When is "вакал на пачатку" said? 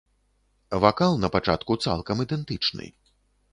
0.85-1.79